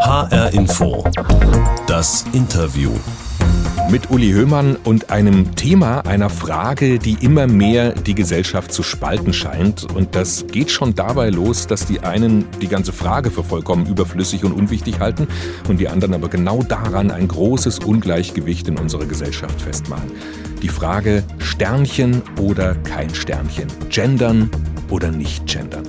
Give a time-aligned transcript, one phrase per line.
[0.00, 1.04] HR Info.
[1.86, 2.90] Das Interview.
[3.90, 9.34] Mit Uli Höhmann und einem Thema, einer Frage, die immer mehr die Gesellschaft zu spalten
[9.34, 9.86] scheint.
[9.94, 14.42] Und das geht schon dabei los, dass die einen die ganze Frage für vollkommen überflüssig
[14.44, 15.28] und unwichtig halten
[15.68, 20.10] und die anderen aber genau daran ein großes Ungleichgewicht in unserer Gesellschaft festmachen.
[20.62, 24.50] Die Frage Sternchen oder kein Sternchen, gendern
[24.88, 25.84] oder nicht gendern.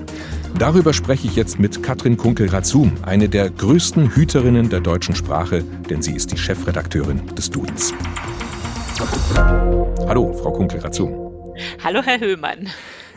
[0.57, 6.01] Darüber spreche ich jetzt mit Katrin Kunkel-Razum, eine der größten Hüterinnen der deutschen Sprache, denn
[6.01, 7.93] sie ist die Chefredakteurin des Dudens.
[10.07, 11.55] Hallo, Frau Kunkel-Razum.
[11.83, 12.69] Hallo, Herr Höhmann.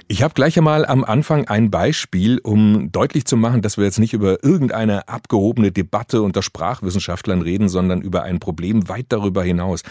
[0.06, 3.98] Ich habe gleich einmal am Anfang ein Beispiel, um deutlich zu machen, dass wir jetzt
[3.98, 9.82] nicht über irgendeine abgehobene Debatte unter Sprachwissenschaftlern reden, sondern über ein Problem weit darüber hinaus.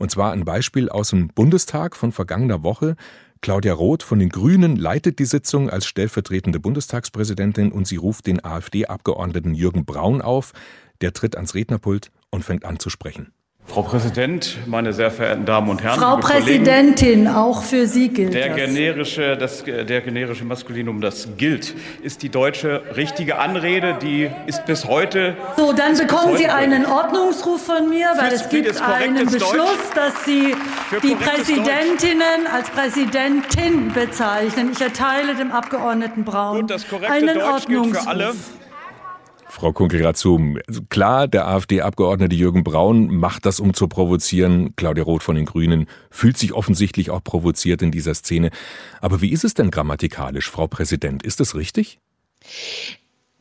[0.00, 2.96] Und zwar ein Beispiel aus dem Bundestag von vergangener Woche.
[3.42, 8.44] Claudia Roth von den Grünen leitet die Sitzung als stellvertretende Bundestagspräsidentin und sie ruft den
[8.44, 10.52] AfD-Abgeordneten Jürgen Braun auf.
[11.00, 13.32] Der tritt ans Rednerpult und fängt an zu sprechen.
[13.66, 16.00] Frau Präsident, meine sehr verehrten Damen und Herren.
[16.00, 18.56] Frau Präsidentin, auch für Sie gilt der das.
[18.56, 19.62] Generische, das.
[19.64, 25.36] Der generische Maskulinum, das gilt, ist die deutsche richtige Anrede, die ist bis heute.
[25.56, 30.24] So, dann bekommen Sie einen Ordnungsruf von mir, weil es gibt einen Beschluss, Deutsch, dass
[30.24, 30.56] Sie
[31.04, 32.52] die Präsidentinnen Deutsch.
[32.52, 34.70] als Präsidentin bezeichnen.
[34.72, 37.92] Ich erteile dem Abgeordneten Braun Gut, das korrekte einen Deutsch Ordnungsruf.
[37.92, 38.32] Gilt für alle.
[39.50, 40.58] Frau Kunkel-Razum,
[40.90, 44.74] klar, der AfD-Abgeordnete Jürgen Braun macht das, um zu provozieren.
[44.76, 48.50] Claudia Roth von den Grünen fühlt sich offensichtlich auch provoziert in dieser Szene.
[49.00, 51.24] Aber wie ist es denn grammatikalisch, Frau Präsident?
[51.24, 51.98] Ist das richtig?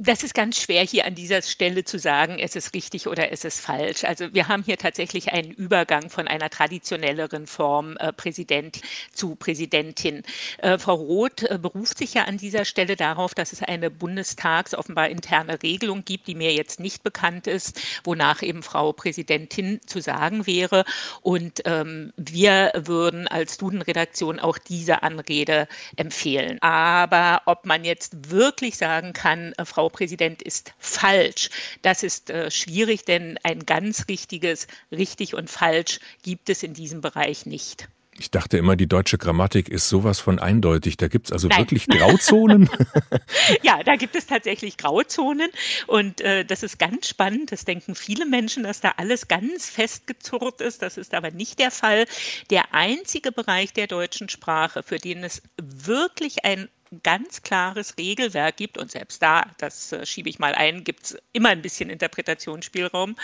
[0.02, 3.44] Das ist ganz schwer hier an dieser Stelle zu sagen, es ist richtig oder es
[3.44, 4.06] ist falsch.
[4.06, 8.80] Also wir haben hier tatsächlich einen Übergang von einer traditionelleren Form äh, Präsident
[9.12, 10.24] zu Präsidentin.
[10.60, 14.74] Äh, Frau Roth äh, beruft sich ja an dieser Stelle darauf, dass es eine bundestags
[14.74, 20.00] offenbar interne Regelung gibt, die mir jetzt nicht bekannt ist, wonach eben Frau Präsidentin zu
[20.00, 20.86] sagen wäre.
[21.20, 25.68] Und ähm, wir würden als Duden-Redaktion auch diese Anrede
[25.98, 26.58] empfehlen.
[26.62, 31.50] Aber ob man jetzt wirklich sagen kann, äh, Frau Präsident ist falsch.
[31.82, 37.02] Das ist äh, schwierig, denn ein ganz richtiges richtig und falsch gibt es in diesem
[37.02, 37.88] Bereich nicht.
[38.20, 40.98] Ich dachte immer, die deutsche Grammatik ist sowas von eindeutig.
[40.98, 41.60] Da gibt es also Nein.
[41.60, 42.70] wirklich Grauzonen?
[43.64, 45.50] ja, da gibt es tatsächlich Grauzonen.
[45.88, 47.54] Und äh, das ist ganz spannend.
[47.54, 50.82] Das denken viele Menschen, dass da alles ganz festgezurrt ist.
[50.82, 52.06] Das ist aber nicht der Fall.
[52.50, 56.68] Der einzige Bereich der deutschen Sprache, für den es wirklich ein
[57.04, 61.18] ganz klares Regelwerk gibt, und selbst da, das äh, schiebe ich mal ein, gibt es
[61.34, 63.16] immer ein bisschen Interpretationsspielraum,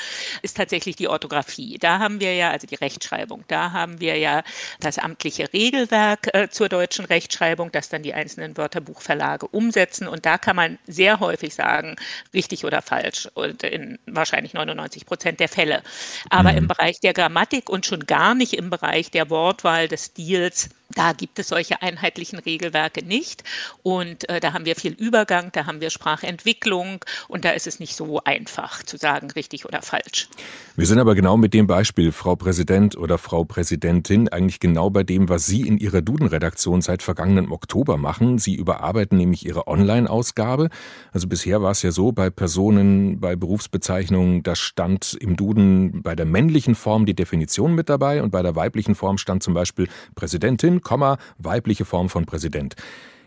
[0.41, 1.77] ist tatsächlich die Orthographie.
[1.79, 4.43] Da haben wir ja, also die Rechtschreibung, da haben wir ja
[4.79, 10.07] das amtliche Regelwerk äh, zur deutschen Rechtschreibung, das dann die einzelnen Wörterbuchverlage umsetzen.
[10.07, 11.95] Und da kann man sehr häufig sagen,
[12.33, 15.81] richtig oder falsch, und in wahrscheinlich 99 Prozent der Fälle.
[16.29, 16.59] Aber mhm.
[16.59, 21.13] im Bereich der Grammatik und schon gar nicht im Bereich der Wortwahl, des Stils, da
[21.13, 23.43] gibt es solche einheitlichen Regelwerke nicht.
[23.83, 27.79] Und äh, da haben wir viel Übergang, da haben wir Sprachentwicklung und da ist es
[27.79, 30.29] nicht so einfach zu sagen, richtig oder falsch.
[30.75, 35.03] Wir sind aber genau mit dem Beispiel, Frau Präsident oder Frau Präsidentin, eigentlich genau bei
[35.03, 38.37] dem, was Sie in Ihrer Duden-Redaktion seit vergangenen Oktober machen.
[38.37, 40.69] Sie überarbeiten nämlich Ihre Online-Ausgabe.
[41.11, 46.15] Also bisher war es ja so, bei Personen, bei Berufsbezeichnungen, da stand im Duden bei
[46.15, 49.87] der männlichen Form die Definition mit dabei und bei der weiblichen Form stand zum Beispiel
[50.15, 52.75] Präsidentin Komma, weibliche Form von Präsident.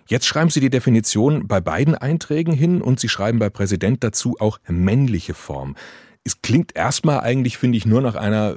[0.07, 4.37] Jetzt schreiben Sie die Definition bei beiden Einträgen hin und Sie schreiben bei Präsident dazu
[4.41, 5.77] auch männliche Form.
[6.25, 8.57] Es klingt erstmal eigentlich, finde ich, nur nach einer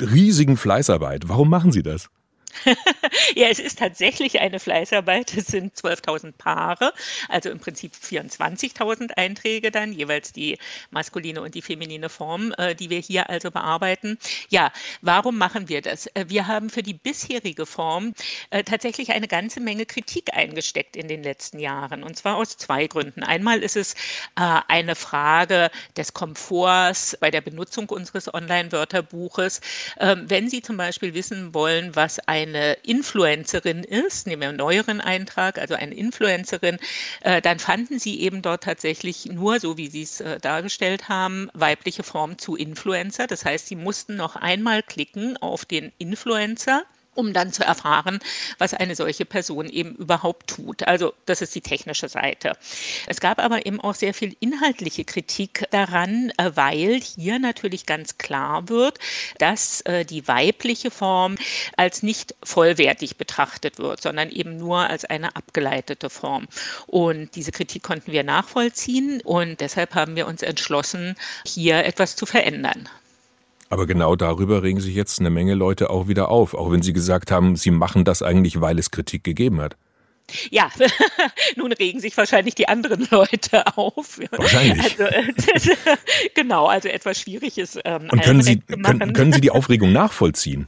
[0.00, 1.28] riesigen Fleißarbeit.
[1.28, 2.08] Warum machen Sie das?
[3.34, 5.36] ja, es ist tatsächlich eine Fleißarbeit.
[5.36, 6.92] Es sind 12.000 Paare,
[7.28, 10.58] also im Prinzip 24.000 Einträge dann, jeweils die
[10.90, 14.18] maskuline und die feminine Form, äh, die wir hier also bearbeiten.
[14.48, 14.72] Ja,
[15.02, 16.06] warum machen wir das?
[16.08, 18.14] Äh, wir haben für die bisherige Form
[18.50, 22.02] äh, tatsächlich eine ganze Menge Kritik eingesteckt in den letzten Jahren.
[22.02, 23.22] Und zwar aus zwei Gründen.
[23.22, 23.94] Einmal ist es
[24.34, 29.60] eine Frage des Komforts bei der Benutzung unseres Online-Wörterbuches.
[29.98, 34.58] Ähm, wenn Sie zum Beispiel wissen wollen, was ein eine Influencerin ist, nehmen wir einen
[34.58, 36.78] neueren Eintrag, also eine Influencerin,
[37.20, 41.50] äh, dann fanden sie eben dort tatsächlich nur, so wie sie es äh, dargestellt haben,
[41.54, 43.26] weibliche Form zu Influencer.
[43.26, 46.84] Das heißt, sie mussten noch einmal klicken auf den Influencer
[47.16, 48.20] um dann zu erfahren,
[48.58, 50.86] was eine solche Person eben überhaupt tut.
[50.86, 52.56] Also das ist die technische Seite.
[53.06, 58.18] Es gab aber eben auch sehr viel inhaltliche Kritik daran, äh, weil hier natürlich ganz
[58.18, 58.98] klar wird,
[59.38, 61.36] dass äh, die weibliche Form
[61.76, 66.46] als nicht vollwertig betrachtet wird, sondern eben nur als eine abgeleitete Form.
[66.86, 71.16] Und diese Kritik konnten wir nachvollziehen und deshalb haben wir uns entschlossen,
[71.46, 72.88] hier etwas zu verändern.
[73.68, 76.92] Aber genau darüber regen sich jetzt eine Menge Leute auch wieder auf, auch wenn sie
[76.92, 79.76] gesagt haben, sie machen das eigentlich, weil es Kritik gegeben hat.
[80.50, 80.70] Ja,
[81.56, 84.18] nun regen sich wahrscheinlich die anderen Leute auf.
[84.30, 84.98] Wahrscheinlich.
[85.00, 85.04] Also,
[86.34, 87.78] genau, also etwas Schwieriges.
[87.84, 90.66] Ähm, Und können Sie, können, können Sie die Aufregung nachvollziehen?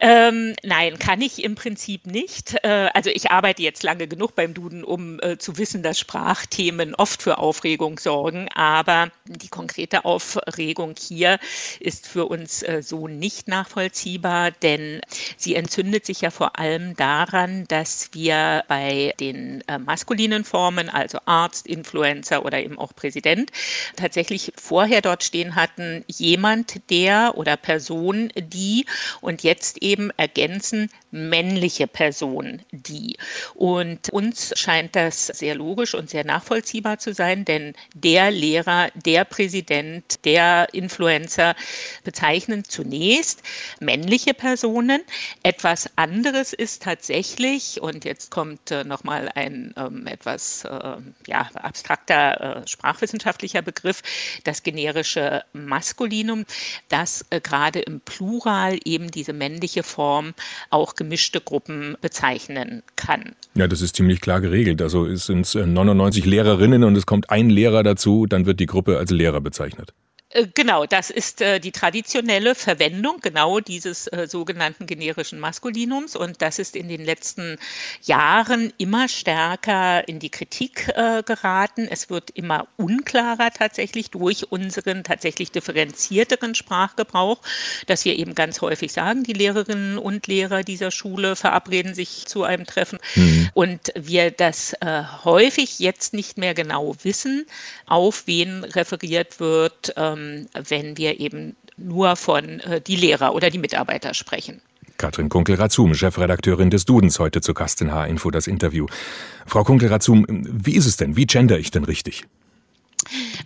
[0.00, 2.56] Ähm, nein, kann ich im Prinzip nicht.
[2.62, 6.94] Äh, also ich arbeite jetzt lange genug beim Duden, um äh, zu wissen, dass Sprachthemen
[6.94, 8.48] oft für Aufregung sorgen.
[8.54, 11.38] Aber die konkrete Aufregung hier
[11.80, 15.00] ist für uns äh, so nicht nachvollziehbar, denn
[15.36, 21.18] sie entzündet sich ja vor allem daran, dass wir bei den äh, maskulinen Formen, also
[21.24, 23.50] Arzt, Influencer oder eben auch Präsident,
[23.96, 28.84] tatsächlich vorher dort stehen hatten, jemand, der oder Person, die
[29.22, 29.82] und jetzt
[30.16, 33.16] ergänzen männliche Person die.
[33.54, 39.24] Und uns scheint das sehr logisch und sehr nachvollziehbar zu sein, denn der Lehrer, der
[39.24, 41.54] Präsident, der Influencer
[42.04, 43.42] bezeichnen zunächst
[43.80, 45.02] männliche Personen.
[45.42, 50.96] Etwas anderes ist tatsächlich, und jetzt kommt äh, nochmal ein ähm, etwas äh,
[51.26, 54.02] ja, abstrakter äh, sprachwissenschaftlicher Begriff,
[54.44, 56.44] das generische Maskulinum,
[56.88, 60.34] das äh, gerade im Plural eben diese männliche welche Form
[60.70, 63.34] auch gemischte Gruppen bezeichnen kann.
[63.54, 64.80] Ja, das ist ziemlich klar geregelt.
[64.80, 68.98] Also es sind 99 Lehrerinnen und es kommt ein Lehrer dazu, dann wird die Gruppe
[68.98, 69.92] als Lehrer bezeichnet.
[70.30, 76.42] Äh, genau, das ist äh, die traditionelle Verwendung genau dieses äh, sogenannten generischen Maskulinums und
[76.42, 77.58] das ist in den letzten
[78.02, 81.86] Jahren immer stärker in die Kritik äh, geraten.
[81.88, 87.40] Es wird immer unklarer tatsächlich durch unseren tatsächlich differenzierteren Sprachgebrauch,
[87.86, 92.42] dass wir eben ganz häufig sagen, die Lehrerinnen und Lehrer dieser Schule verabreden sich zu
[92.42, 93.50] einem Treffen mhm.
[93.54, 97.46] und wir das äh, häufig jetzt nicht mehr genau wissen,
[97.86, 99.94] auf wen referiert wird.
[100.16, 104.60] Ähm, wenn wir eben nur von äh, die Lehrer oder die Mitarbeiter sprechen.
[104.98, 108.86] Katrin Kunkel-Razum, Chefredakteurin des Dudens, heute zu Gast in H-Info das Interview.
[109.44, 111.16] Frau Kunkel-Razum, wie ist es denn?
[111.16, 112.24] Wie gender ich denn richtig?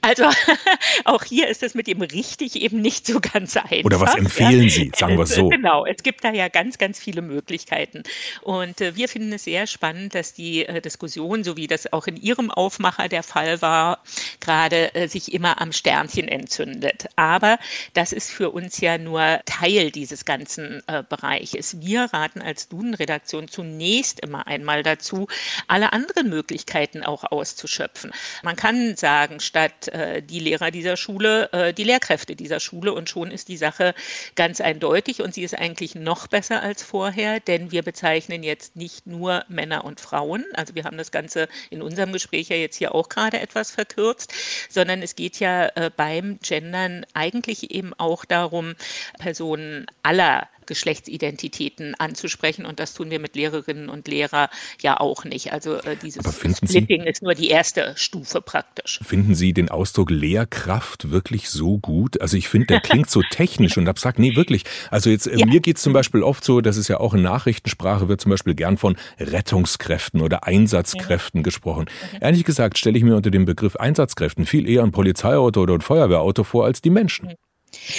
[0.00, 0.24] Also
[1.04, 3.84] auch hier ist es mit dem richtig eben nicht so ganz einfach.
[3.84, 4.70] Oder was empfehlen ja.
[4.70, 5.48] Sie, sagen wir es so.
[5.48, 8.02] Genau, es gibt da ja ganz, ganz viele Möglichkeiten.
[8.42, 12.06] Und äh, wir finden es sehr spannend, dass die äh, Diskussion, so wie das auch
[12.06, 14.02] in Ihrem Aufmacher der Fall war,
[14.40, 17.08] gerade äh, sich immer am Sternchen entzündet.
[17.16, 17.58] Aber
[17.92, 21.80] das ist für uns ja nur Teil dieses ganzen äh, Bereiches.
[21.80, 25.28] Wir raten als Duden-Redaktion zunächst immer einmal dazu,
[25.66, 28.12] alle anderen Möglichkeiten auch auszuschöpfen.
[28.42, 32.92] Man kann sagen, statt äh, die Lehrer dieser Schule, äh, die Lehrkräfte dieser Schule.
[32.92, 33.94] Und schon ist die Sache
[34.34, 39.06] ganz eindeutig und sie ist eigentlich noch besser als vorher, denn wir bezeichnen jetzt nicht
[39.06, 40.44] nur Männer und Frauen.
[40.54, 44.32] Also wir haben das Ganze in unserem Gespräch ja jetzt hier auch gerade etwas verkürzt,
[44.68, 48.74] sondern es geht ja äh, beim Gendern eigentlich eben auch darum,
[49.18, 52.64] Personen aller Geschlechtsidentitäten anzusprechen.
[52.64, 54.48] Und das tun wir mit Lehrerinnen und Lehrern
[54.80, 55.52] ja auch nicht.
[55.52, 59.00] Also äh, dieses Splitting Sie, ist nur die erste Stufe praktisch.
[59.02, 62.20] Finden Sie den Ausdruck Lehrkraft wirklich so gut?
[62.20, 64.20] Also ich finde, der klingt so technisch und abstrakt.
[64.20, 64.62] Nee, wirklich.
[64.92, 65.46] Also jetzt, äh, ja.
[65.46, 68.30] mir geht es zum Beispiel oft so, das ist ja auch in Nachrichtensprache, wird zum
[68.30, 71.42] Beispiel gern von Rettungskräften oder Einsatzkräften ja.
[71.42, 71.86] gesprochen.
[72.12, 72.18] Mhm.
[72.20, 75.80] Ehrlich gesagt stelle ich mir unter dem Begriff Einsatzkräften viel eher ein Polizeiauto oder ein
[75.80, 77.30] Feuerwehrauto vor als die Menschen.
[77.30, 77.49] Mhm.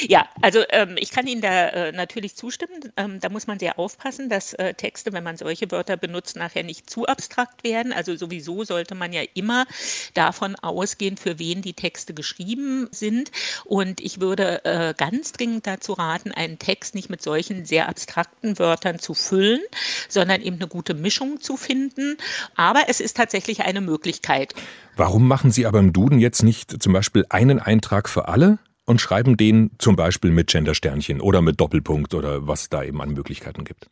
[0.07, 2.91] Ja, also ähm, ich kann Ihnen da äh, natürlich zustimmen.
[2.97, 6.63] Ähm, da muss man sehr aufpassen, dass äh, Texte, wenn man solche Wörter benutzt, nachher
[6.63, 7.93] nicht zu abstrakt werden.
[7.93, 9.65] Also sowieso sollte man ja immer
[10.13, 13.31] davon ausgehen, für wen die Texte geschrieben sind.
[13.65, 18.59] Und ich würde äh, ganz dringend dazu raten, einen Text nicht mit solchen sehr abstrakten
[18.59, 19.61] Wörtern zu füllen,
[20.09, 22.17] sondern eben eine gute Mischung zu finden.
[22.55, 24.53] Aber es ist tatsächlich eine Möglichkeit.
[24.97, 28.59] Warum machen Sie aber im Duden jetzt nicht zum Beispiel einen Eintrag für alle?
[28.91, 33.13] Und schreiben den zum Beispiel mit Gendersternchen oder mit Doppelpunkt oder was da eben an
[33.13, 33.87] Möglichkeiten gibt.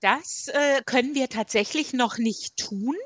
[0.00, 2.96] Das äh, können wir tatsächlich noch nicht tun,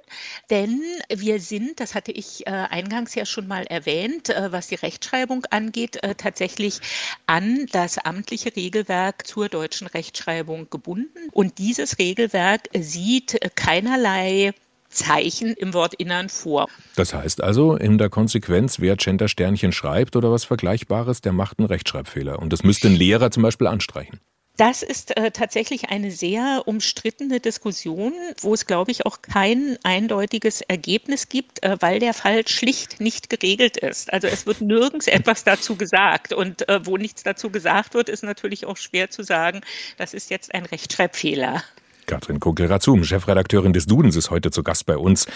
[0.48, 0.80] denn
[1.12, 5.44] wir sind, das hatte ich äh, eingangs ja schon mal erwähnt, äh, was die Rechtschreibung
[5.50, 6.80] angeht, äh, tatsächlich
[7.26, 11.28] an das amtliche Regelwerk zur deutschen Rechtschreibung gebunden.
[11.32, 14.54] Und dieses Regelwerk sieht keinerlei
[14.94, 16.68] Zeichen im Wortinnern vor.
[16.96, 21.68] Das heißt also, in der Konsequenz, wer Gender-Sternchen schreibt oder was Vergleichbares, der macht einen
[21.68, 22.38] Rechtschreibfehler.
[22.38, 24.20] Und das müsste ein Lehrer zum Beispiel anstreichen.
[24.56, 30.60] Das ist äh, tatsächlich eine sehr umstrittene Diskussion, wo es, glaube ich, auch kein eindeutiges
[30.60, 34.12] Ergebnis gibt, äh, weil der Fall schlicht nicht geregelt ist.
[34.12, 36.32] Also es wird nirgends etwas dazu gesagt.
[36.32, 39.62] Und äh, wo nichts dazu gesagt wird, ist natürlich auch schwer zu sagen,
[39.96, 41.64] das ist jetzt ein Rechtschreibfehler.
[42.06, 45.26] Katrin Kunkel-Razum, Chefredakteurin des Dudens, ist heute zu Gast bei uns.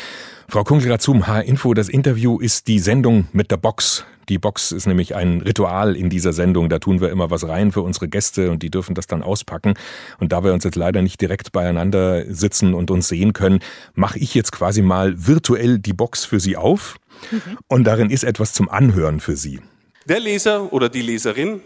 [0.48, 4.04] Frau Kunkel-Razum, H-Info, das Interview ist die Sendung mit der Box.
[4.28, 6.68] Die Box ist nämlich ein Ritual in dieser Sendung.
[6.68, 9.74] Da tun wir immer was rein für unsere Gäste und die dürfen das dann auspacken.
[10.20, 13.60] Und da wir uns jetzt leider nicht direkt beieinander sitzen und uns sehen können,
[13.94, 16.98] mache ich jetzt quasi mal virtuell die Box für Sie auf.
[17.30, 17.58] Mhm.
[17.68, 19.60] Und darin ist etwas zum Anhören für Sie.
[20.06, 21.60] Der Leser oder die Leserin,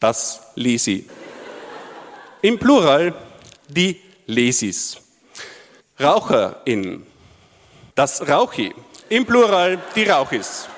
[0.00, 1.06] das Lesi.
[2.42, 3.14] Im Plural
[3.68, 4.98] die Lesis.
[6.00, 7.06] RaucherInnen,
[7.94, 8.74] das Rauchi.
[9.08, 10.68] Im Plural die Rauchis.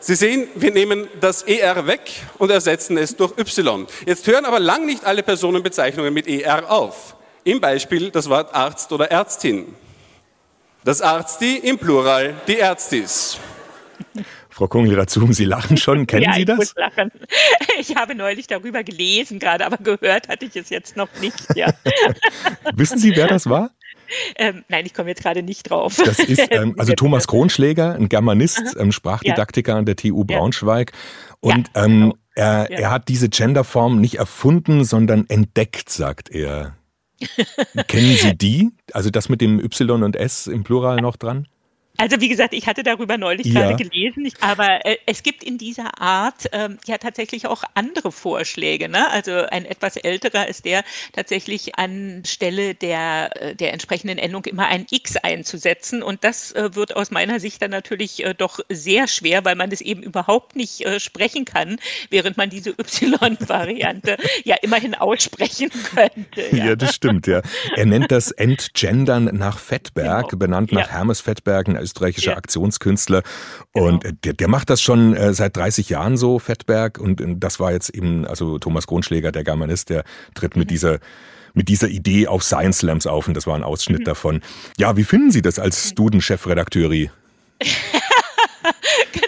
[0.00, 3.86] Sie sehen, wir nehmen das ER weg und ersetzen es durch Y.
[4.06, 7.16] Jetzt hören aber lang nicht alle Personenbezeichnungen mit ER auf.
[7.44, 9.74] Im Beispiel das Wort Arzt oder Ärztin.
[10.84, 13.38] Das Arzti im Plural die Ärztis.
[14.50, 16.06] Frau Kungel-Razum, Sie lachen schon.
[16.06, 16.54] Kennen ja, Sie das?
[16.54, 17.10] Ich, muss lachen.
[17.80, 21.54] ich habe neulich darüber gelesen gerade, aber gehört hatte ich es jetzt noch nicht.
[21.54, 21.72] Ja.
[22.74, 23.70] Wissen Sie, wer das war?
[24.36, 26.00] Ähm, nein, ich komme jetzt gerade nicht drauf.
[26.04, 29.78] Das ist ähm, also Thomas Kronschläger, ein Germanist, ähm, Sprachdidaktiker ja.
[29.78, 30.92] an der TU Braunschweig.
[31.40, 32.14] Und ja, ähm, genau.
[32.34, 36.76] er, er hat diese Genderform nicht erfunden, sondern entdeckt, sagt er.
[37.88, 38.70] Kennen Sie die?
[38.92, 41.48] Also das mit dem Y und S im Plural noch dran?
[41.98, 43.60] Also wie gesagt, ich hatte darüber neulich ja.
[43.60, 48.88] gerade gelesen, aber äh, es gibt in dieser Art ähm, ja tatsächlich auch andere Vorschläge.
[48.88, 49.08] Ne?
[49.10, 54.86] Also ein etwas älterer ist der tatsächlich anstelle der, äh, der entsprechenden Endung immer ein
[54.90, 59.44] X einzusetzen und das äh, wird aus meiner Sicht dann natürlich äh, doch sehr schwer,
[59.44, 61.78] weil man das eben überhaupt nicht äh, sprechen kann,
[62.10, 66.56] während man diese Y-Variante ja immerhin aussprechen könnte.
[66.56, 66.66] Ja.
[66.66, 66.76] ja.
[66.76, 67.42] das stimmt, ja.
[67.76, 70.38] Er nennt das Entgendern nach Fettberg, genau.
[70.38, 70.92] benannt nach ja.
[70.92, 72.36] Hermes Fettberg, österreichischer ja.
[72.36, 73.22] Aktionskünstler.
[73.72, 73.86] Genau.
[73.86, 76.98] Und der, der macht das schon äh, seit 30 Jahren so, Fettberg.
[76.98, 80.70] Und äh, das war jetzt eben, also Thomas Kronschläger, der Germanist, der tritt mit mhm.
[80.70, 80.98] dieser
[81.54, 84.04] mit dieser Idee auf Science Slams auf und das war ein Ausschnitt mhm.
[84.04, 84.42] davon.
[84.76, 87.10] Ja, wie finden Sie das als Student-Chefredakteuri?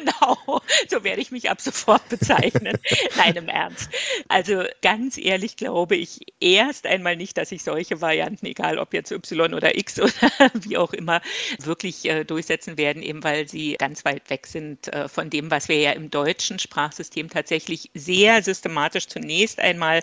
[0.49, 2.78] genau, so werde ich mich ab sofort bezeichnen.
[3.17, 3.90] Nein, im Ernst.
[4.28, 9.11] Also ganz ehrlich glaube ich erst einmal nicht, dass sich solche Varianten, egal ob jetzt
[9.11, 10.12] Y oder X oder
[10.55, 11.21] wie auch immer,
[11.61, 15.69] wirklich äh, durchsetzen werden, eben weil sie ganz weit weg sind äh, von dem, was
[15.69, 20.02] wir ja im deutschen Sprachsystem tatsächlich sehr systematisch zunächst einmal äh,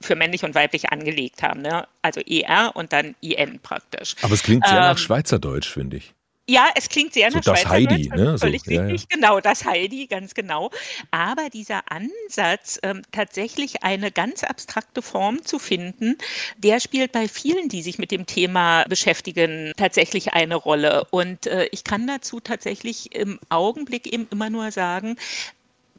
[0.00, 1.62] für männlich und weiblich angelegt haben.
[1.62, 1.86] Ne?
[2.02, 4.14] Also ER und dann IN praktisch.
[4.22, 6.14] Aber es klingt sehr ähm, nach Schweizerdeutsch, finde ich.
[6.50, 8.38] Ja, es klingt sehr nach so das Heidi, ne?
[8.38, 8.96] völlig so, richtig, ja, ja.
[9.10, 10.70] genau, das Heidi, ganz genau.
[11.10, 16.16] Aber dieser Ansatz, ähm, tatsächlich eine ganz abstrakte Form zu finden,
[16.56, 21.04] der spielt bei vielen, die sich mit dem Thema beschäftigen, tatsächlich eine Rolle.
[21.10, 25.16] Und äh, ich kann dazu tatsächlich im Augenblick eben immer nur sagen,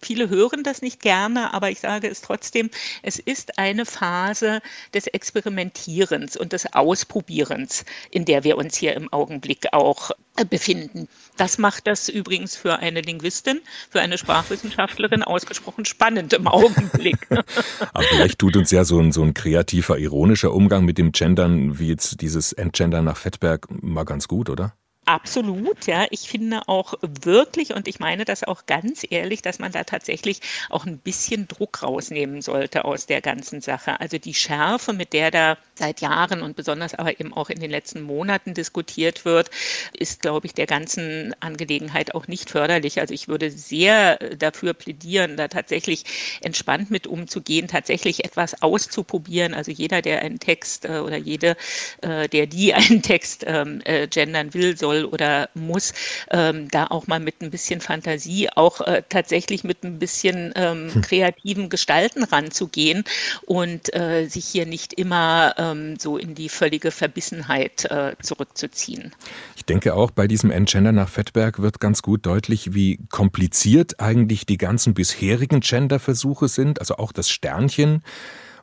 [0.02, 2.70] Viele hören das nicht gerne, aber ich sage es trotzdem,
[3.04, 4.62] es ist eine Phase
[4.94, 11.08] des Experimentierens und des Ausprobierens, in der wir uns hier im Augenblick auch äh, befinden.
[11.38, 17.18] Das macht das übrigens für eine Linguistin, für eine Sprachwissenschaftlerin ausgesprochen spannend im Augenblick.
[17.30, 21.80] aber vielleicht tut uns ja so ein, so ein kreativer, ironischer Umgang mit dem Gendern,
[21.80, 24.74] wie jetzt dieses Entgendern nach Fettberg, mal ganz gut, oder?
[25.10, 26.06] Absolut, ja.
[26.12, 30.40] Ich finde auch wirklich, und ich meine das auch ganz ehrlich, dass man da tatsächlich
[30.70, 34.00] auch ein bisschen Druck rausnehmen sollte aus der ganzen Sache.
[34.00, 37.72] Also die Schärfe, mit der da seit Jahren und besonders aber eben auch in den
[37.72, 39.50] letzten Monaten diskutiert wird,
[39.94, 43.00] ist, glaube ich, der ganzen Angelegenheit auch nicht förderlich.
[43.00, 46.04] Also ich würde sehr dafür plädieren, da tatsächlich
[46.44, 49.56] entspannt mit umzugehen, tatsächlich etwas auszuprobieren.
[49.56, 51.56] Also jeder, der einen Text äh, oder jede,
[52.02, 55.94] äh, der die einen Text ähm, äh, gendern will, soll soll oder muss,
[56.32, 60.94] ähm, da auch mal mit ein bisschen Fantasie, auch äh, tatsächlich mit ein bisschen ähm,
[60.94, 61.02] hm.
[61.02, 63.04] kreativen Gestalten ranzugehen
[63.46, 69.14] und äh, sich hier nicht immer ähm, so in die völlige Verbissenheit äh, zurückzuziehen.
[69.56, 74.46] Ich denke auch bei diesem Entgender nach Fettberg wird ganz gut deutlich, wie kompliziert eigentlich
[74.46, 78.04] die ganzen bisherigen Gender-Versuche sind, also auch das Sternchen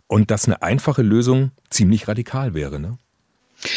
[0.08, 2.78] und dass eine einfache Lösung ziemlich radikal wäre.
[2.78, 2.98] Ne?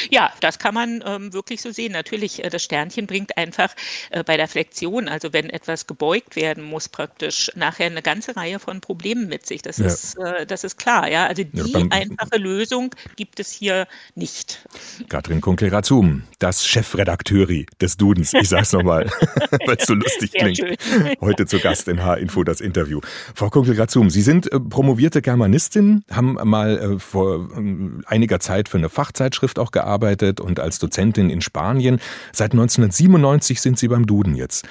[0.10, 1.94] Ja, das kann man ähm, wirklich so sehen.
[1.94, 3.74] Natürlich, äh, das Sternchen bringt einfach
[4.12, 8.60] äh, bei der Flexion, also wenn etwas gebeugt werden muss, praktisch nachher eine ganze Reihe
[8.60, 9.62] von Problemen mit sich.
[9.62, 9.86] Das, ja.
[9.86, 11.10] ist, äh, das ist klar.
[11.10, 11.28] Ja?
[11.28, 14.68] Also die ja, einfache Lösung gibt es hier nicht.
[15.08, 18.34] Katrin Kunkel-Razum, das Chefredakteuri des Dudens.
[18.34, 19.06] Ich sag's nochmal,
[19.66, 20.58] weil es so lustig Sehr klingt.
[20.58, 21.16] Schön.
[21.22, 23.00] Heute zu Gast in H-Info das Interview.
[23.34, 28.78] Frau Kunkel-Razum, Sie sind äh, promovierte Germanistin, haben mal äh, vor ähm, einiger Zeit für
[28.78, 32.00] eine Fachzeitschrift auch gearbeitet und als Dozentin in Spanien.
[32.34, 34.68] Seit 1997 sind Sie beim Duden jetzt.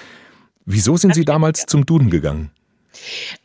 [0.64, 2.50] Wieso sind Sie damals zum Duden gegangen?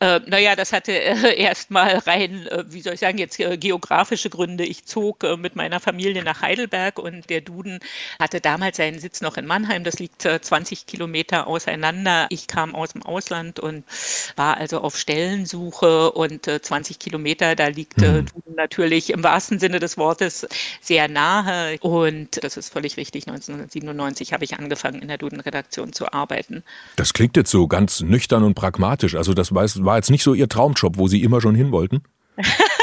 [0.00, 4.30] Äh, naja, das hatte äh, erstmal rein, äh, wie soll ich sagen, jetzt äh, geografische
[4.30, 4.64] Gründe.
[4.64, 7.80] Ich zog äh, mit meiner Familie nach Heidelberg und der Duden
[8.18, 9.84] hatte damals seinen Sitz noch in Mannheim.
[9.84, 12.26] Das liegt 20 äh, Kilometer auseinander.
[12.30, 13.84] Ich kam aus dem Ausland und
[14.36, 18.26] war also auf Stellensuche und 20 Kilometer, da liegt mhm.
[18.26, 20.46] Duden natürlich im wahrsten Sinne des Wortes
[20.80, 21.78] sehr nahe.
[21.80, 23.28] Und das ist völlig richtig.
[23.28, 26.62] 1997 habe ich angefangen, in der Duden-Redaktion zu arbeiten.
[26.96, 29.14] Das klingt jetzt so ganz nüchtern und pragmatisch.
[29.14, 32.02] Also das war jetzt nicht so Ihr Traumjob, wo Sie immer schon hin wollten?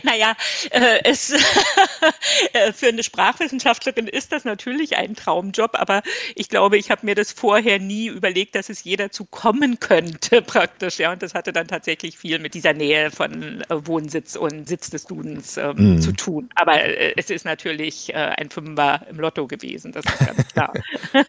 [0.04, 0.34] naja,
[0.70, 1.32] äh, es,
[2.52, 6.02] äh, für eine Sprachwissenschaftlerin ist das natürlich ein Traumjob, aber
[6.34, 10.42] ich glaube, ich habe mir das vorher nie überlegt, dass es jeder zu kommen könnte,
[10.46, 10.98] praktisch.
[10.98, 14.90] Ja, und das hatte dann tatsächlich viel mit dieser Nähe von äh, Wohnsitz und Sitz
[14.90, 16.00] des Dudens ähm, mm.
[16.00, 16.50] zu tun.
[16.54, 20.72] Aber äh, es ist natürlich äh, ein Fünfer im Lotto gewesen, das ist ganz klar.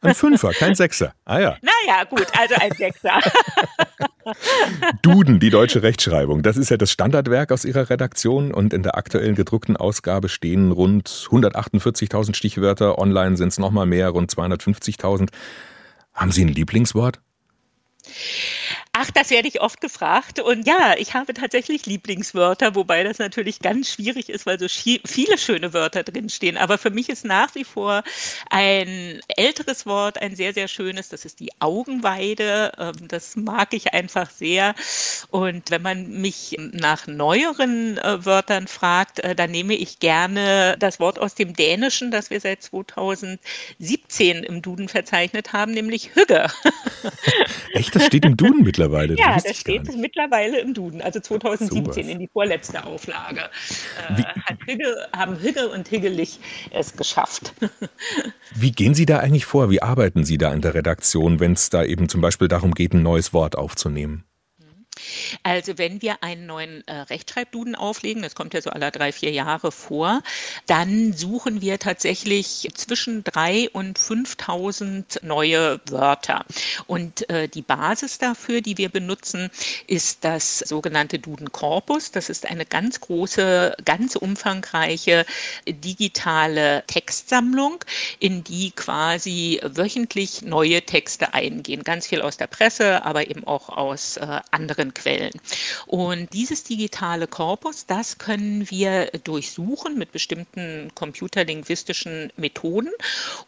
[0.02, 1.14] ein Fünfer, kein Sechser.
[1.26, 1.58] Ah ja.
[1.62, 3.20] Naja, gut, also ein Sechser.
[5.02, 6.44] Duden, die deutsche Rechtschreibung.
[6.44, 10.72] Das ist ja das Standardwerk aus Ihrer Redaktion und in der aktuellen gedruckten Ausgabe stehen
[10.72, 13.00] rund 148.000 Stichwörter.
[13.00, 15.30] Online sind es nochmal mehr, rund 250.000.
[16.14, 17.20] Haben Sie ein Lieblingswort?
[19.04, 20.40] Ach, das werde ich oft gefragt.
[20.40, 25.40] Und ja, ich habe tatsächlich Lieblingswörter, wobei das natürlich ganz schwierig ist, weil so viele
[25.40, 26.56] schöne Wörter drinstehen.
[26.56, 28.04] Aber für mich ist nach wie vor
[28.52, 31.10] ein älteres Wort ein sehr, sehr schönes.
[31.10, 32.74] Das ist die Augenweide.
[32.78, 34.76] Ähm, das mag ich einfach sehr.
[35.32, 41.00] Und wenn man mich nach neueren äh, Wörtern fragt, äh, dann nehme ich gerne das
[41.00, 46.46] Wort aus dem Dänischen, das wir seit 2017 im Duden verzeichnet haben, nämlich Hügge.
[47.74, 47.96] Echt?
[47.96, 48.91] Das steht im Duden mittlerweile?
[48.92, 49.16] Mittlerweile.
[49.18, 52.00] Ja, das steht mittlerweile im Duden, also 2017 Super.
[52.00, 53.50] in die vorletzte Auflage.
[54.10, 56.40] Äh, hat Hügge, haben Hügge und Higgelich
[56.72, 57.54] es geschafft.
[58.56, 59.70] Wie gehen Sie da eigentlich vor?
[59.70, 62.94] Wie arbeiten Sie da in der Redaktion, wenn es da eben zum Beispiel darum geht,
[62.94, 64.26] ein neues Wort aufzunehmen?
[65.44, 69.32] Also wenn wir einen neuen äh, Rechtschreibduden auflegen, das kommt ja so alle drei, vier
[69.32, 70.22] Jahre vor,
[70.68, 76.46] dann suchen wir tatsächlich zwischen drei und 5000 neue Wörter.
[76.88, 79.50] Und äh, die Basis dafür, die wir benutzen,
[79.88, 82.12] ist das sogenannte Duden Corpus.
[82.12, 85.26] Das ist eine ganz große, ganz umfangreiche
[85.68, 87.84] digitale Textsammlung,
[88.20, 91.84] in die quasi wöchentlich neue Texte eingehen.
[91.84, 95.01] Ganz viel aus der Presse, aber eben auch aus äh, anderen Quellen.
[95.88, 102.90] Und dieses digitale Korpus, das können wir durchsuchen mit bestimmten computerlinguistischen Methoden.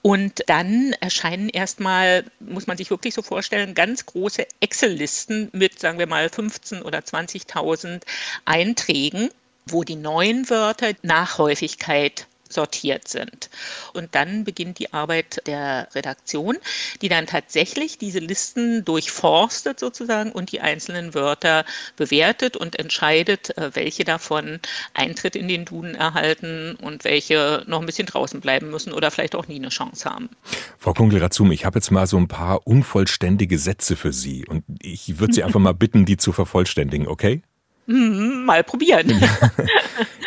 [0.02, 6.00] Und dann erscheinen erstmal, muss man sich wirklich so vorstellen, ganz große Excel-Listen mit, sagen
[6.00, 8.02] wir mal, 15.000 oder 20.000
[8.46, 9.30] Einträgen
[9.66, 13.50] wo die neuen Wörter nach Häufigkeit sortiert sind.
[13.94, 16.58] Und dann beginnt die Arbeit der Redaktion,
[17.02, 23.72] die dann tatsächlich diese Listen durchforstet sozusagen und die einzelnen Wörter bewertet und entscheidet, äh,
[23.74, 24.60] welche davon
[24.94, 29.36] Eintritt in den Duden erhalten und welche noch ein bisschen draußen bleiben müssen oder vielleicht
[29.36, 30.30] auch nie eine Chance haben.
[30.78, 35.20] Frau Kungel-Razum, ich habe jetzt mal so ein paar unvollständige Sätze für Sie und ich
[35.20, 37.42] würde Sie einfach mal bitten, die zu vervollständigen, okay?
[37.88, 39.12] Hm, mal probieren.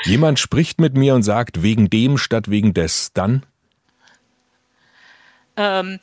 [0.04, 3.12] Jemand spricht mit mir und sagt wegen dem statt wegen des.
[3.12, 3.44] Dann?
[5.56, 5.98] Ähm,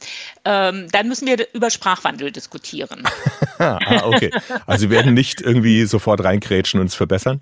[0.46, 3.04] ähm, dann müssen wir über Sprachwandel diskutieren.
[3.60, 4.32] ah, okay.
[4.66, 7.40] Also wir werden nicht irgendwie sofort reinkrätschen und es verbessern?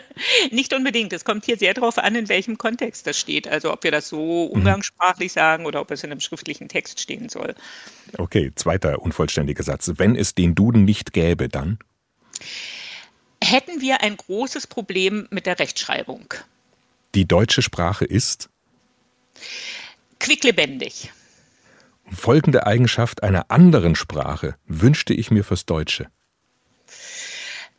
[0.50, 1.12] nicht unbedingt.
[1.12, 3.46] Es kommt hier sehr darauf an, in welchem Kontext das steht.
[3.46, 4.58] Also ob wir das so mhm.
[4.58, 5.38] umgangssprachlich mhm.
[5.40, 7.54] sagen oder ob es in einem schriftlichen Text stehen soll.
[8.18, 9.92] Okay, zweiter unvollständiger Satz.
[9.96, 11.78] Wenn es den Duden nicht gäbe, dann?
[13.42, 16.34] Hätten wir ein großes Problem mit der Rechtschreibung.
[17.14, 18.48] Die deutsche Sprache ist?
[20.18, 21.12] Quicklebendig.
[22.10, 26.08] Folgende Eigenschaft einer anderen Sprache wünschte ich mir fürs Deutsche.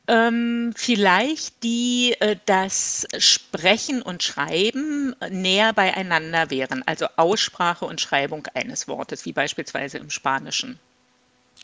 [0.07, 8.45] Ähm, vielleicht die, äh, das Sprechen und Schreiben näher beieinander wären, also Aussprache und Schreibung
[8.53, 10.77] eines Wortes, wie beispielsweise im Spanischen.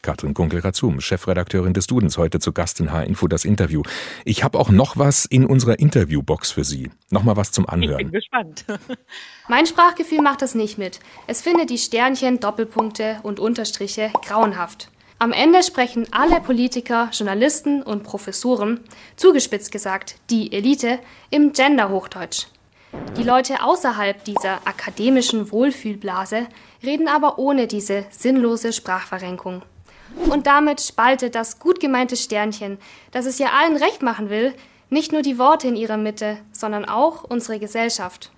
[0.01, 3.83] Katrin Kunkel-Razum, Chefredakteurin des Dudens, heute zu Gast in H-Info das Interview.
[4.25, 6.89] Ich habe auch noch was in unserer Interviewbox für Sie.
[7.09, 7.99] Noch mal was zum Anhören.
[7.99, 8.65] Ich bin gespannt.
[9.49, 10.99] mein Sprachgefühl macht das nicht mit.
[11.27, 14.89] Es findet die Sternchen, Doppelpunkte und Unterstriche grauenhaft.
[15.21, 18.79] Am Ende sprechen alle Politiker, Journalisten und Professoren,
[19.17, 22.47] zugespitzt gesagt die Elite, im Gender-Hochdeutsch.
[23.17, 26.47] Die Leute außerhalb dieser akademischen Wohlfühlblase
[26.83, 29.61] reden aber ohne diese sinnlose Sprachverrenkung.
[30.29, 32.77] Und damit spaltet das gut gemeinte Sternchen,
[33.11, 34.53] das es ja allen recht machen will,
[34.89, 38.31] nicht nur die Worte in ihrer Mitte, sondern auch unsere Gesellschaft.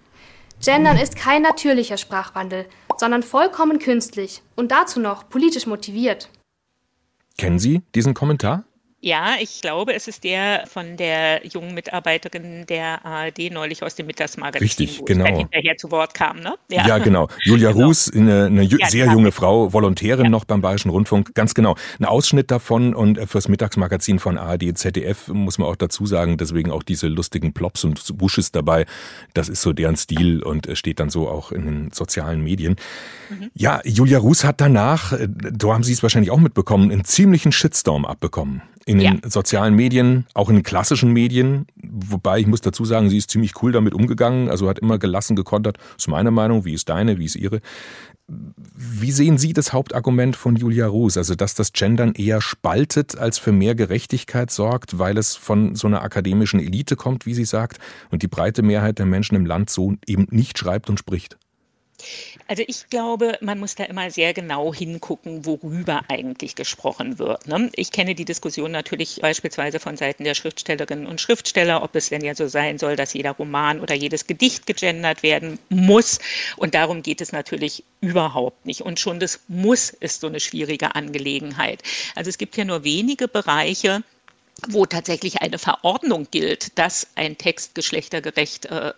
[0.63, 6.29] Gendern ist kein natürlicher Sprachwandel, sondern vollkommen künstlich und dazu noch politisch motiviert.
[7.37, 8.63] Kennen Sie diesen Kommentar?
[9.03, 14.05] Ja, ich glaube, es ist der von der jungen Mitarbeiterin der ARD neulich aus dem
[14.05, 15.25] Mittagsmagazin, Richtig, wo genau.
[15.25, 16.39] hinterher zu Wort kam.
[16.39, 16.53] Ne?
[16.69, 16.87] Ja.
[16.87, 17.27] ja genau.
[17.43, 17.87] Julia genau.
[17.87, 20.29] Ruß, eine, eine ja, sehr junge Frau, Volontärin ja.
[20.29, 21.33] noch beim Bayerischen Rundfunk.
[21.33, 21.75] Ganz genau.
[21.99, 26.69] Ein Ausschnitt davon und fürs Mittagsmagazin von ARD, ZDF muss man auch dazu sagen, deswegen
[26.69, 28.85] auch diese lustigen Plops und Bushes dabei.
[29.33, 32.75] Das ist so deren Stil und steht dann so auch in den sozialen Medien.
[33.31, 33.49] Mhm.
[33.55, 38.05] Ja, Julia Ruß hat danach, da haben Sie es wahrscheinlich auch mitbekommen, einen ziemlichen Shitstorm
[38.05, 38.61] abbekommen
[38.91, 39.29] in den ja.
[39.29, 41.65] sozialen Medien, auch in den klassischen Medien.
[41.75, 45.35] Wobei ich muss dazu sagen, sie ist ziemlich cool damit umgegangen, also hat immer gelassen
[45.35, 45.77] gekontert.
[45.77, 47.61] Das ist meine Meinung, wie ist deine, wie ist ihre?
[48.27, 53.39] Wie sehen Sie das Hauptargument von Julia Ruß, also dass das Gendern eher spaltet als
[53.39, 57.79] für mehr Gerechtigkeit sorgt, weil es von so einer akademischen Elite kommt, wie sie sagt,
[58.09, 61.37] und die breite Mehrheit der Menschen im Land so eben nicht schreibt und spricht?
[62.47, 67.47] Also ich glaube, man muss da immer sehr genau hingucken, worüber eigentlich gesprochen wird.
[67.47, 67.69] Ne?
[67.75, 72.23] Ich kenne die Diskussion natürlich beispielsweise von Seiten der Schriftstellerinnen und Schriftsteller, ob es denn
[72.23, 76.19] ja so sein soll, dass jeder Roman oder jedes Gedicht gegendert werden muss.
[76.57, 78.81] Und darum geht es natürlich überhaupt nicht.
[78.81, 81.83] Und schon das Muss ist so eine schwierige Angelegenheit.
[82.15, 84.03] Also es gibt ja nur wenige Bereiche,
[84.69, 88.93] wo tatsächlich eine Verordnung gilt, dass ein Text geschlechtergerecht äh,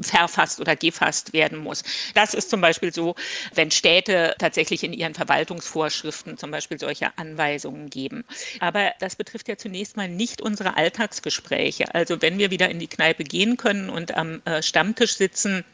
[0.00, 1.82] verfasst oder gefasst werden muss.
[2.14, 3.14] Das ist zum Beispiel so,
[3.54, 8.24] wenn Städte tatsächlich in ihren Verwaltungsvorschriften zum Beispiel solche Anweisungen geben.
[8.60, 11.94] Aber das betrifft ja zunächst mal nicht unsere Alltagsgespräche.
[11.94, 15.64] Also wenn wir wieder in die Kneipe gehen können und am äh, Stammtisch sitzen,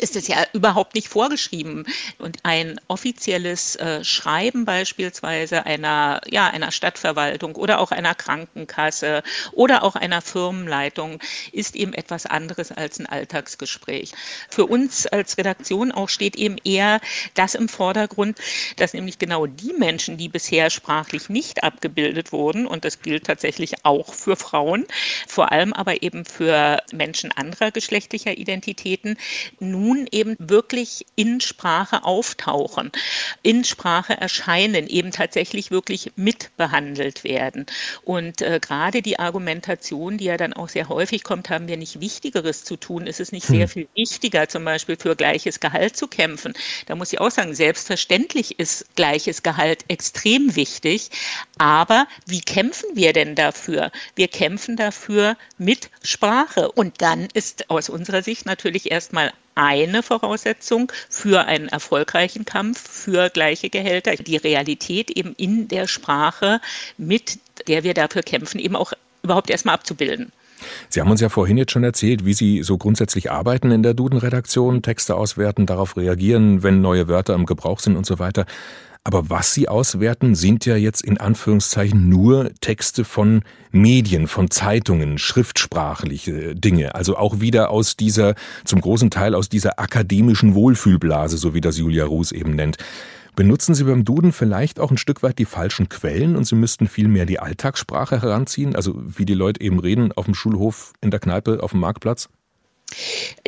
[0.00, 1.84] ist es ja überhaupt nicht vorgeschrieben.
[2.18, 9.84] Und ein offizielles äh, Schreiben beispielsweise einer, ja, einer Stadtverwaltung oder auch einer Krankenkasse oder
[9.84, 11.20] auch einer Firmenleitung
[11.52, 14.12] ist eben etwas anderes als ein Alltagsgespräch.
[14.50, 17.00] Für uns als Redaktion auch steht eben eher
[17.34, 18.38] das im Vordergrund,
[18.76, 23.84] dass nämlich genau die Menschen, die bisher sprachlich nicht abgebildet wurden, und das gilt tatsächlich
[23.84, 24.86] auch für Frauen,
[25.28, 29.16] vor allem aber eben für Menschen anderer geschlechtlicher Identitäten,
[29.60, 32.90] nun nun eben wirklich in Sprache auftauchen,
[33.42, 37.66] in Sprache erscheinen, eben tatsächlich wirklich mitbehandelt werden.
[38.02, 42.00] Und äh, gerade die Argumentation, die ja dann auch sehr häufig kommt, haben wir nicht
[42.00, 43.68] Wichtigeres zu tun, ist es nicht sehr hm.
[43.68, 46.54] viel wichtiger, zum Beispiel für gleiches Gehalt zu kämpfen.
[46.86, 51.10] Da muss ich auch sagen, selbstverständlich ist gleiches Gehalt extrem wichtig,
[51.58, 53.90] aber wie kämpfen wir denn dafür?
[54.14, 56.70] Wir kämpfen dafür mit Sprache.
[56.72, 63.30] Und dann ist aus unserer Sicht natürlich erstmal eine Voraussetzung für einen erfolgreichen Kampf für
[63.30, 64.16] gleiche Gehälter.
[64.16, 66.60] Die Realität eben in der Sprache,
[66.96, 67.38] mit
[67.68, 70.32] der wir dafür kämpfen, eben auch überhaupt erstmal abzubilden.
[70.88, 73.94] Sie haben uns ja vorhin jetzt schon erzählt, wie Sie so grundsätzlich arbeiten in der
[73.94, 78.46] Duden-Redaktion, Texte auswerten, darauf reagieren, wenn neue Wörter im Gebrauch sind und so weiter.
[79.06, 85.18] Aber was Sie auswerten, sind ja jetzt in Anführungszeichen nur Texte von Medien, von Zeitungen,
[85.18, 86.94] schriftsprachliche Dinge.
[86.94, 91.76] Also auch wieder aus dieser, zum großen Teil aus dieser akademischen Wohlfühlblase, so wie das
[91.76, 92.78] Julia Ruß eben nennt.
[93.36, 96.88] Benutzen Sie beim Duden vielleicht auch ein Stück weit die falschen Quellen und Sie müssten
[96.88, 101.10] viel mehr die Alltagssprache heranziehen, also wie die Leute eben reden auf dem Schulhof, in
[101.10, 102.30] der Kneipe, auf dem Marktplatz?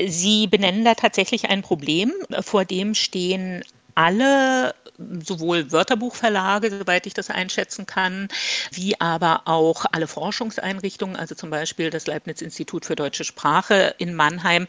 [0.06, 3.62] Sie benennen da tatsächlich ein Problem, vor dem stehen
[3.96, 4.74] alle
[5.22, 8.28] sowohl Wörterbuchverlage, soweit ich das einschätzen kann,
[8.72, 14.66] wie aber auch alle Forschungseinrichtungen, also zum Beispiel das Leibniz-Institut für deutsche Sprache in Mannheim.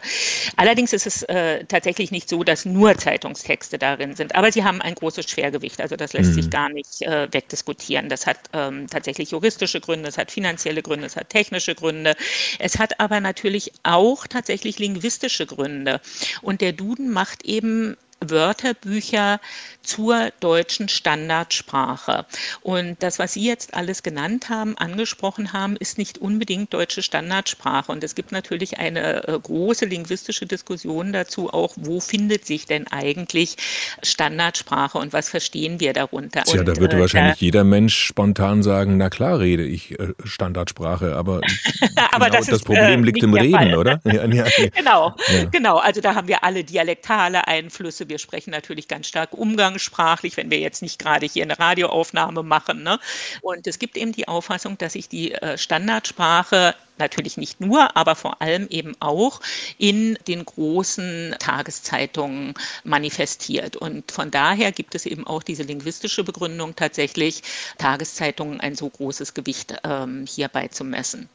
[0.55, 4.81] Allerdings ist es äh, tatsächlich nicht so, dass nur Zeitungstexte darin sind, aber sie haben
[4.81, 6.35] ein großes Schwergewicht, also das lässt mhm.
[6.35, 8.09] sich gar nicht äh, wegdiskutieren.
[8.09, 12.15] Das hat ähm, tatsächlich juristische Gründe, es hat finanzielle Gründe, es hat technische Gründe,
[12.59, 16.01] es hat aber natürlich auch tatsächlich linguistische Gründe.
[16.41, 19.39] Und der Duden macht eben Wörterbücher
[19.83, 22.25] zur deutschen Standardsprache.
[22.61, 27.91] Und das, was Sie jetzt alles genannt haben, angesprochen haben, ist nicht unbedingt deutsche Standardsprache.
[27.91, 32.87] Und es gibt natürlich eine äh, große linguistische Diskussion dazu auch, wo findet sich denn
[32.87, 33.55] eigentlich
[34.03, 36.43] Standardsprache und was verstehen wir darunter?
[36.43, 40.13] Tja, und, da würde äh, wahrscheinlich jeder Mensch spontan sagen, na klar rede ich äh,
[40.25, 41.41] Standardsprache, aber,
[42.11, 43.77] aber genau, das, das, Problem äh, liegt im Reden, Fall.
[43.77, 44.01] oder?
[44.07, 45.45] Ja, ja, genau, ja.
[45.51, 45.77] genau.
[45.77, 48.06] Also da haben wir alle dialektale Einflüsse.
[48.09, 52.83] Wir sprechen natürlich ganz stark umgangssprachlich, wenn wir jetzt nicht gerade hier eine Radioaufnahme machen.
[52.83, 52.99] Ne?
[53.41, 58.15] Und es gibt eben die Auffassung, dass sich die äh, Standardsprache natürlich nicht nur, aber
[58.15, 59.41] vor allem eben auch
[59.77, 63.75] in den großen Tageszeitungen manifestiert.
[63.75, 67.43] Und von daher gibt es eben auch diese linguistische Begründung tatsächlich,
[67.77, 71.29] Tageszeitungen ein so großes Gewicht ähm, hierbei zu messen.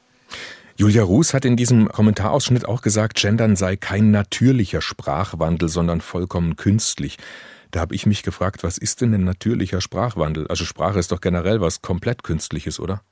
[0.76, 6.56] Julia Ruß hat in diesem Kommentarausschnitt auch gesagt, Gendern sei kein natürlicher Sprachwandel, sondern vollkommen
[6.56, 7.18] künstlich.
[7.70, 10.46] Da habe ich mich gefragt, was ist denn ein natürlicher Sprachwandel?
[10.48, 13.02] Also Sprache ist doch generell was komplett Künstliches, oder?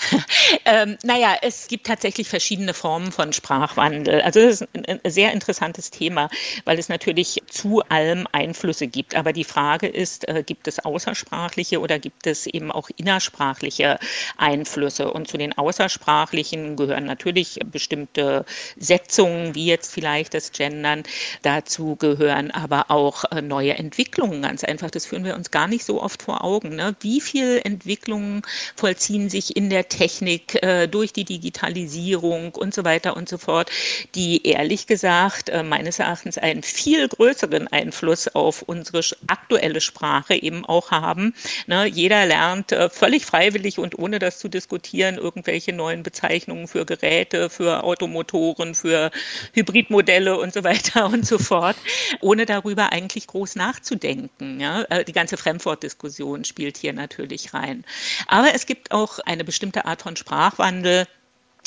[0.64, 4.20] ähm, naja, es gibt tatsächlich verschiedene Formen von Sprachwandel.
[4.22, 6.30] Also das ist ein, ein, sehr interessantes Thema,
[6.64, 9.16] weil es natürlich zu allem Einflüsse gibt.
[9.16, 13.98] Aber die Frage ist, äh, gibt es außersprachliche oder gibt es eben auch innersprachliche
[14.36, 15.10] Einflüsse?
[15.10, 18.44] Und zu den außersprachlichen gehören natürlich bestimmte
[18.78, 21.02] Setzungen, wie jetzt vielleicht das Gendern.
[21.42, 24.90] Dazu gehören aber auch äh, neue Entwicklungen ganz einfach.
[24.90, 26.76] Das führen wir uns gar nicht so oft vor Augen.
[26.76, 26.94] Ne?
[27.00, 28.42] Wie viele Entwicklungen
[28.76, 33.70] vollziehen sich in der Technik, äh, durch die Digitalisierung und so weiter und so fort,
[34.14, 40.64] die ehrlich gesagt äh, meines Erachtens einen viel größeren Einfluss auf unsere aktuelle Sprache eben
[40.64, 41.34] auch haben.
[41.66, 46.84] Ne, jeder lernt äh, völlig freiwillig und ohne das zu diskutieren irgendwelche neuen Bezeichnungen für
[46.84, 49.10] Geräte, für Automotoren, für
[49.52, 51.76] Hybridmodelle und so weiter und so fort,
[52.20, 54.60] ohne darüber eigentlich groß nachzudenken.
[54.60, 54.84] Ja?
[55.04, 57.84] Die ganze Fremdwortdiskussion spielt hier natürlich rein.
[58.26, 61.06] Aber es gibt auch eine bestimmte Art von Sprachwandel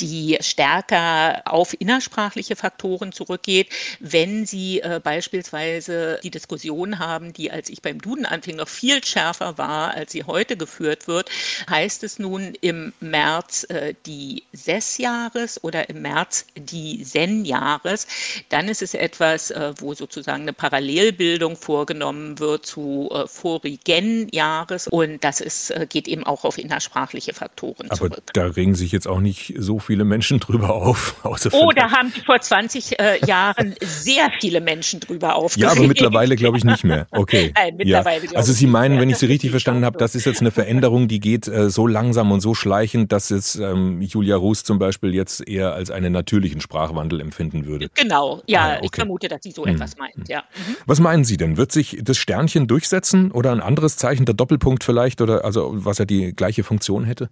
[0.00, 3.68] die stärker auf innersprachliche Faktoren zurückgeht,
[4.00, 9.04] wenn Sie äh, beispielsweise die Diskussion haben, die als ich beim Duden anfing noch viel
[9.04, 11.30] schärfer war, als sie heute geführt wird,
[11.68, 18.06] heißt es nun im März äh, die Sess-Jahres oder im März die Sen-Jahres,
[18.48, 24.88] dann ist es etwas, äh, wo sozusagen eine Parallelbildung vorgenommen wird zu äh, vorigen Jahres
[24.88, 28.22] und das ist, äh, geht eben auch auf innersprachliche Faktoren Aber zurück.
[28.32, 31.16] da regen sich jetzt auch nicht so viele Menschen drüber auf.
[31.52, 35.72] oh, da haben vor 20 äh, Jahren sehr viele Menschen drüber aufgeregt.
[35.72, 37.06] Ja, aber mittlerweile glaube ich nicht mehr.
[37.10, 37.52] Okay.
[37.56, 38.32] Nein, mittlerweile ja.
[38.34, 41.20] Also Sie meinen, wenn ich Sie richtig verstanden habe, das ist jetzt eine Veränderung, die
[41.20, 45.46] geht äh, so langsam und so schleichend, dass es ähm, Julia Ruß zum Beispiel jetzt
[45.46, 47.88] eher als einen natürlichen Sprachwandel empfinden würde.
[47.94, 48.86] Genau, ja, ah, okay.
[48.86, 49.74] ich vermute, dass sie so hm.
[49.74, 50.44] etwas meint, ja.
[50.54, 50.76] Mhm.
[50.86, 51.56] Was meinen Sie denn?
[51.56, 55.98] Wird sich das Sternchen durchsetzen oder ein anderes Zeichen, der Doppelpunkt vielleicht, oder also was
[55.98, 57.30] ja die gleiche Funktion hätte?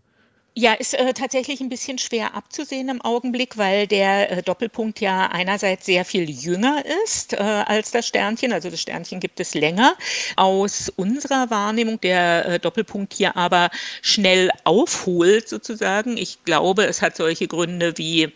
[0.54, 5.28] Ja, ist äh, tatsächlich ein bisschen schwer abzusehen im Augenblick, weil der äh, Doppelpunkt ja
[5.28, 8.52] einerseits sehr viel jünger ist äh, als das Sternchen.
[8.52, 9.94] Also das Sternchen gibt es länger.
[10.34, 13.70] Aus unserer Wahrnehmung der äh, Doppelpunkt hier aber
[14.02, 16.16] schnell aufholt sozusagen.
[16.16, 18.32] Ich glaube, es hat solche Gründe wie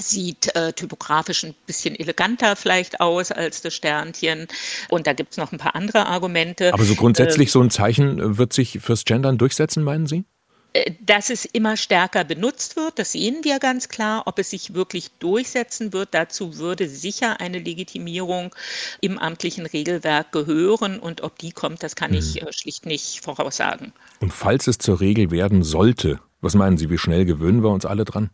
[0.00, 4.48] sieht äh, typografisch ein bisschen eleganter vielleicht aus als das Sternchen.
[4.88, 6.72] Und da gibt es noch ein paar andere Argumente.
[6.72, 10.24] Aber so grundsätzlich, äh, so ein Zeichen wird sich fürs Gendern durchsetzen, meinen Sie?
[10.74, 14.24] Äh, dass es immer stärker benutzt wird, das sehen wir ganz klar.
[14.26, 18.54] Ob es sich wirklich durchsetzen wird, dazu würde sicher eine Legitimierung
[19.00, 20.98] im amtlichen Regelwerk gehören.
[20.98, 22.48] Und ob die kommt, das kann ich mhm.
[22.48, 23.92] äh, schlicht nicht voraussagen.
[24.20, 27.86] Und falls es zur Regel werden sollte, was meinen Sie, wie schnell gewöhnen wir uns
[27.86, 28.30] alle dran?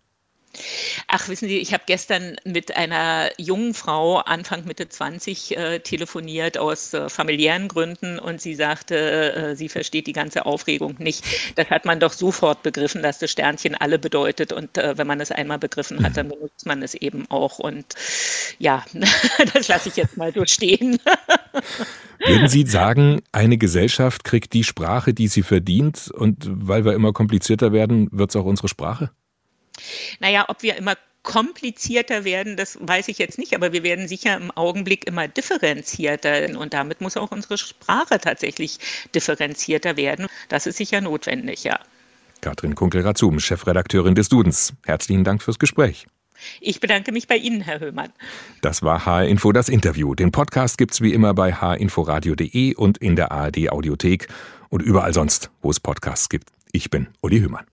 [1.07, 6.59] Ach, wissen Sie, ich habe gestern mit einer jungen Frau, Anfang Mitte 20, äh, telefoniert
[6.59, 11.25] aus äh, familiären Gründen und sie sagte, äh, sie versteht die ganze Aufregung nicht.
[11.57, 15.21] Das hat man doch sofort begriffen, dass das Sternchen alle bedeutet und äh, wenn man
[15.21, 17.87] es einmal begriffen hat, dann benutzt man es eben auch und
[18.59, 18.85] ja,
[19.55, 20.99] das lasse ich jetzt mal durchstehen.
[22.27, 27.13] Würden Sie sagen, eine Gesellschaft kriegt die Sprache, die sie verdient und weil wir immer
[27.13, 29.11] komplizierter werden, wird es auch unsere Sprache?
[30.19, 34.37] Naja, ob wir immer komplizierter werden, das weiß ich jetzt nicht, aber wir werden sicher
[34.37, 38.79] im Augenblick immer differenzierter und damit muss auch unsere Sprache tatsächlich
[39.15, 40.27] differenzierter werden.
[40.49, 41.79] Das ist sicher notwendig, ja.
[42.41, 44.73] Katrin Kunkel-Razum, Chefredakteurin des Dudens.
[44.87, 46.07] Herzlichen Dank fürs Gespräch.
[46.61, 48.11] Ich bedanke mich bei Ihnen, Herr Höhmann.
[48.63, 50.15] Das war HR Info das Interview.
[50.15, 54.29] Den Podcast gibt's wie immer bei hrinforadio.de und in der ARD Audiothek
[54.71, 56.49] und überall sonst, wo es Podcasts gibt.
[56.73, 57.71] Ich bin Uli Höhmann.